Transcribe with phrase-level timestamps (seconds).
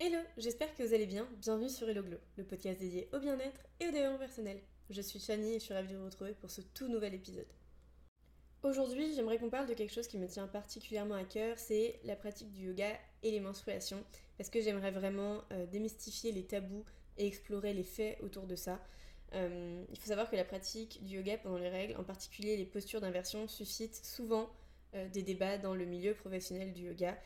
[0.00, 1.24] Hello, j'espère que vous allez bien.
[1.38, 4.60] Bienvenue sur Hello Glow, le podcast dédié au bien-être et au développement personnel.
[4.90, 7.46] Je suis Chani et je suis ravie de vous retrouver pour ce tout nouvel épisode.
[8.64, 12.16] Aujourd'hui, j'aimerais qu'on parle de quelque chose qui me tient particulièrement à cœur, c'est la
[12.16, 12.88] pratique du yoga
[13.22, 14.02] et les menstruations,
[14.36, 16.84] parce que j'aimerais vraiment euh, démystifier les tabous
[17.16, 18.84] et explorer les faits autour de ça.
[19.34, 22.66] Euh, il faut savoir que la pratique du yoga pendant les règles, en particulier les
[22.66, 24.50] postures d'inversion, suscite souvent
[24.96, 27.16] euh, des débats dans le milieu professionnel du yoga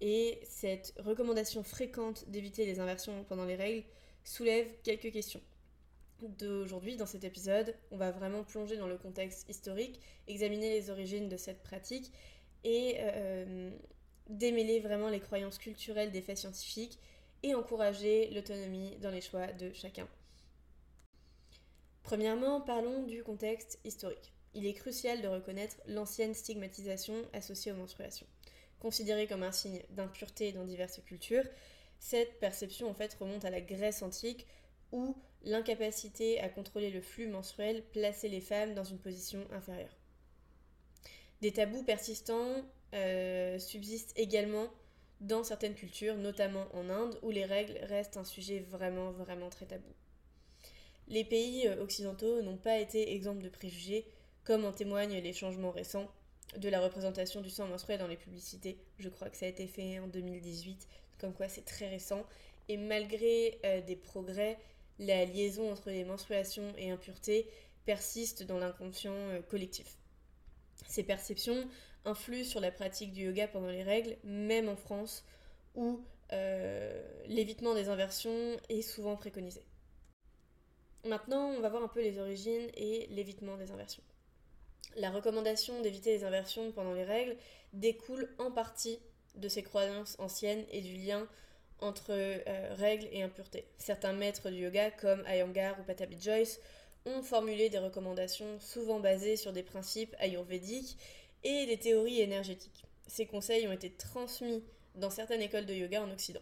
[0.00, 3.84] et cette recommandation fréquente d'éviter les inversions pendant les règles
[4.24, 5.40] soulève quelques questions.
[6.20, 11.28] D'aujourd'hui, dans cet épisode, on va vraiment plonger dans le contexte historique, examiner les origines
[11.28, 12.12] de cette pratique
[12.62, 13.70] et euh,
[14.30, 16.98] démêler vraiment les croyances culturelles des faits scientifiques
[17.42, 20.08] et encourager l'autonomie dans les choix de chacun.
[22.02, 24.32] Premièrement, parlons du contexte historique.
[24.54, 28.26] Il est crucial de reconnaître l'ancienne stigmatisation associée aux menstruations
[28.80, 31.44] considéré comme un signe d'impureté dans diverses cultures,
[31.98, 34.46] cette perception remonte à la Grèce antique
[34.92, 39.96] où l'incapacité à contrôler le flux menstruel plaçait les femmes dans une position inférieure.
[41.40, 42.62] Des tabous persistants
[42.94, 44.68] euh, subsistent également
[45.20, 49.66] dans certaines cultures, notamment en Inde, où les règles restent un sujet vraiment, vraiment très
[49.66, 49.92] tabou.
[51.08, 54.06] Les pays occidentaux n'ont pas été exemples de préjugés,
[54.44, 56.10] comme en témoignent les changements récents
[56.58, 58.78] de la représentation du sang menstruel dans les publicités.
[58.98, 60.88] Je crois que ça a été fait en 2018,
[61.18, 62.24] comme quoi c'est très récent.
[62.68, 64.58] Et malgré euh, des progrès,
[64.98, 67.48] la liaison entre les menstruations et impuretés
[67.84, 69.98] persiste dans l'inconscient euh, collectif.
[70.88, 71.68] Ces perceptions
[72.04, 75.24] influent sur la pratique du yoga pendant les règles, même en France,
[75.74, 76.00] où
[76.32, 79.62] euh, l'évitement des inversions est souvent préconisé.
[81.04, 84.02] Maintenant, on va voir un peu les origines et l'évitement des inversions.
[84.96, 87.36] La recommandation d'éviter les inversions pendant les règles
[87.72, 88.98] découle en partie
[89.34, 91.28] de ces croyances anciennes et du lien
[91.80, 93.66] entre euh, règles et impuretés.
[93.78, 96.60] Certains maîtres du yoga, comme Iyengar ou Patabi Joyce,
[97.06, 100.96] ont formulé des recommandations souvent basées sur des principes ayurvédiques
[101.42, 102.84] et des théories énergétiques.
[103.06, 104.64] Ces conseils ont été transmis
[104.94, 106.40] dans certaines écoles de yoga en Occident.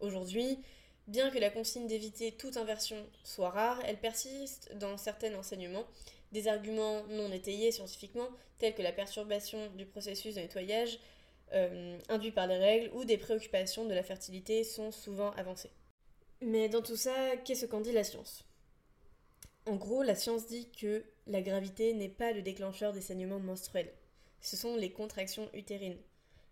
[0.00, 0.58] Aujourd'hui,
[1.06, 5.86] bien que la consigne d'éviter toute inversion soit rare, elle persiste dans certains enseignements
[6.32, 8.28] des arguments non étayés scientifiquement,
[8.58, 10.98] tels que la perturbation du processus de nettoyage
[11.52, 15.70] euh, induit par les règles ou des préoccupations de la fertilité sont souvent avancés.
[16.40, 18.44] Mais dans tout ça, qu'est-ce qu'en dit la science?
[19.66, 23.92] En gros, la science dit que la gravité n'est pas le déclencheur des saignements menstruels.
[24.40, 25.98] Ce sont les contractions utérines.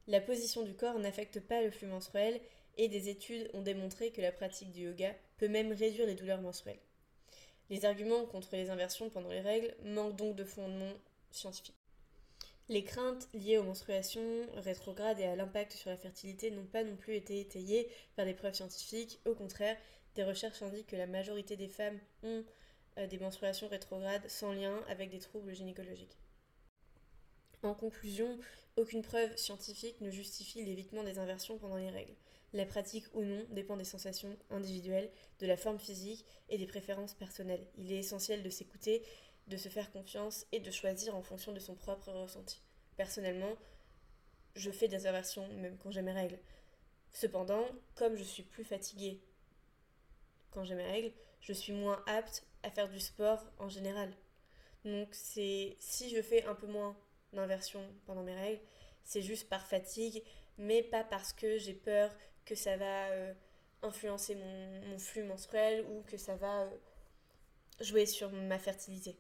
[0.07, 2.41] La position du corps n'affecte pas le flux menstruel
[2.77, 6.41] et des études ont démontré que la pratique du yoga peut même réduire les douleurs
[6.41, 6.79] menstruelles.
[7.71, 10.93] Les arguments contre les inversions pendant les règles manquent donc de fondement
[11.31, 11.75] scientifique.
[12.69, 16.97] Les craintes liées aux menstruations rétrogrades et à l'impact sur la fertilité n'ont pas non
[16.97, 19.21] plus été étayées par des preuves scientifiques.
[19.25, 19.77] Au contraire,
[20.15, 22.45] des recherches indiquent que la majorité des femmes ont
[22.99, 26.17] euh, des menstruations rétrogrades sans lien avec des troubles gynécologiques.
[27.63, 28.39] En conclusion,
[28.77, 32.15] aucune preuve scientifique ne justifie l'évitement des inversions pendant les règles.
[32.53, 37.15] La pratique ou non dépend des sensations individuelles, de la forme physique et des préférences
[37.15, 37.67] personnelles.
[37.79, 39.03] Il est essentiel de s'écouter,
[39.47, 42.61] de se faire confiance et de choisir en fonction de son propre ressenti.
[42.97, 43.57] Personnellement,
[44.55, 46.39] je fais des inversions même quand j'ai mes règles.
[47.13, 49.21] Cependant, comme je suis plus fatiguée
[50.51, 54.13] quand j'ai mes règles, je suis moins apte à faire du sport en général.
[54.85, 56.97] Donc c'est si je fais un peu moins
[57.33, 58.61] d'inversions pendant mes règles,
[59.05, 60.23] c'est juste par fatigue,
[60.59, 62.11] mais pas parce que j'ai peur
[62.51, 63.33] que ça va euh,
[63.83, 66.71] influencer mon, flux menstruel ou que ça va euh,
[67.81, 69.17] jouer sur ma fertilité.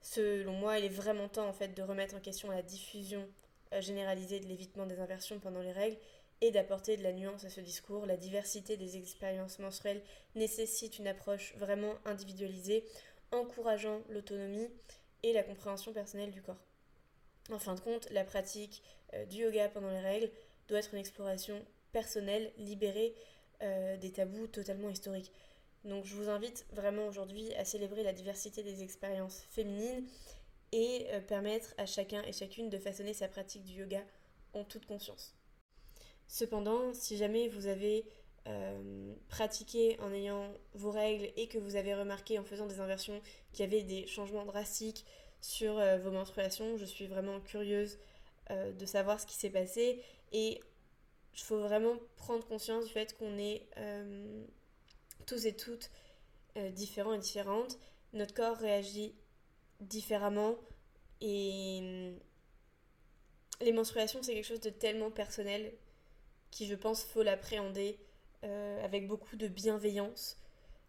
[0.00, 3.28] Selon moi, il est vraiment temps en fait de remettre en question la diffusion
[3.74, 5.98] euh, généralisée de l'évitement des inversions pendant les règles
[6.40, 8.06] et d'apporter de la nuance à ce discours.
[8.06, 10.02] La diversité des expériences menstruelles
[10.34, 12.82] nécessite une approche vraiment individualisée,
[13.30, 14.70] encourageant l'autonomie
[15.22, 16.64] et la compréhension personnelle du corps.
[17.52, 18.82] En fin de compte, la pratique
[19.28, 20.30] du yoga pendant les règles
[20.68, 21.64] doit être une exploration
[21.96, 23.14] personnel, libéré
[23.62, 25.32] euh, des tabous totalement historiques.
[25.86, 30.04] Donc je vous invite vraiment aujourd'hui à célébrer la diversité des expériences féminines
[30.72, 34.02] et euh, permettre à chacun et chacune de façonner sa pratique du yoga
[34.52, 35.34] en toute conscience.
[36.28, 38.04] Cependant, si jamais vous avez
[38.46, 43.22] euh, pratiqué en ayant vos règles et que vous avez remarqué en faisant des inversions
[43.54, 45.06] qu'il y avait des changements drastiques
[45.40, 47.98] sur vos menstruations, je suis vraiment curieuse
[48.50, 50.60] de savoir ce qui s'est passé et
[51.36, 54.44] il faut vraiment prendre conscience du fait qu'on est euh,
[55.26, 55.90] tous et toutes
[56.56, 57.78] euh, différents et différentes.
[58.12, 59.14] Notre corps réagit
[59.80, 60.56] différemment
[61.20, 62.14] et
[63.60, 65.72] les menstruations, c'est quelque chose de tellement personnel
[66.50, 67.98] qui je pense faut l'appréhender
[68.44, 70.38] euh, avec beaucoup de bienveillance,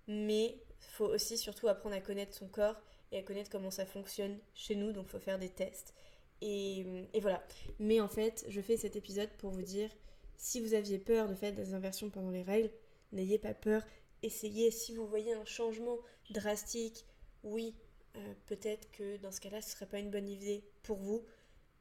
[0.08, 4.38] mais faut aussi surtout apprendre à connaître son corps et à connaître comment ça fonctionne
[4.54, 5.94] chez nous, donc faut faire des tests.
[6.42, 7.44] Et, et, voilà.
[7.80, 9.90] Mais en fait, je fais cet épisode pour vous dire,
[10.38, 12.72] si vous aviez peur de faire des inversions pendant les règles,
[13.12, 13.84] n'ayez pas peur,
[14.24, 14.72] essayez.
[14.72, 15.98] Si vous voyez un changement
[16.30, 17.06] drastique,
[17.44, 17.76] oui,
[18.16, 21.26] euh, peut-être que dans ce cas-là, ce ne serait pas une bonne idée pour vous,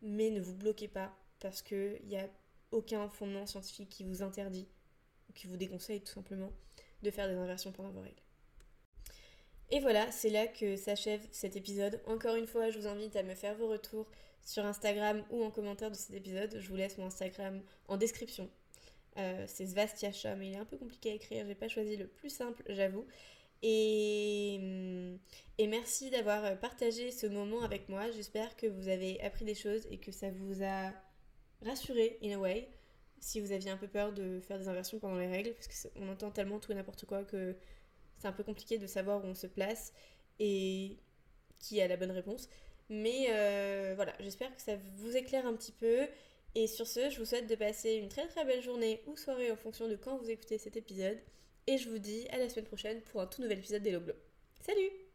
[0.02, 2.28] mais ne vous bloquez pas parce qu'il n'y a
[2.70, 4.68] aucun fondement scientifique qui vous interdit
[5.28, 6.52] ou qui vous déconseille tout simplement
[7.02, 8.22] de faire des inversions pendant vos règles.
[9.70, 12.00] Et voilà, c'est là que s'achève cet épisode.
[12.06, 14.06] Encore une fois, je vous invite à me faire vos retours
[14.46, 16.56] sur Instagram ou en commentaire de cet épisode.
[16.58, 18.48] Je vous laisse mon Instagram en description.
[19.18, 21.44] Euh, c'est Svastiacha, mais il est un peu compliqué à écrire.
[21.46, 23.04] J'ai pas choisi le plus simple, j'avoue.
[23.64, 25.18] Hum,
[25.58, 28.10] et merci d'avoir partagé ce moment avec moi.
[28.12, 30.92] J'espère que vous avez appris des choses et que ça vous a
[31.62, 32.68] rassuré, in a way,
[33.18, 36.08] si vous aviez un peu peur de faire des inversions pendant les règles, parce qu'on
[36.08, 37.56] entend tellement tout et n'importe quoi que
[38.18, 39.92] c'est un peu compliqué de savoir où on se place
[40.38, 40.98] et
[41.58, 42.48] qui a la bonne réponse.
[42.88, 46.06] Mais euh, voilà, j'espère que ça vous éclaire un petit peu.
[46.54, 49.50] Et sur ce, je vous souhaite de passer une très très belle journée ou soirée
[49.50, 51.18] en fonction de quand vous écoutez cet épisode.
[51.66, 54.14] Et je vous dis à la semaine prochaine pour un tout nouvel épisode des Loglo.
[54.60, 55.05] Salut